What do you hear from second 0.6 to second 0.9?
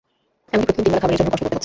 প্রতিদিন